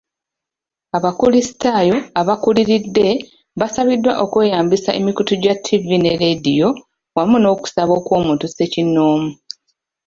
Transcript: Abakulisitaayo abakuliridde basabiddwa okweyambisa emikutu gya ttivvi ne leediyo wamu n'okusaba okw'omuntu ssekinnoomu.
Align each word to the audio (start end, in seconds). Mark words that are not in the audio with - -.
Abakulisitaayo 0.97 1.97
abakuliridde 2.21 3.07
basabiddwa 3.59 4.13
okweyambisa 4.23 4.89
emikutu 4.99 5.33
gya 5.41 5.53
ttivvi 5.57 5.97
ne 5.99 6.11
leediyo 6.21 6.67
wamu 7.15 7.35
n'okusaba 7.39 7.91
okw'omuntu 7.99 8.45
ssekinnoomu. 8.47 9.29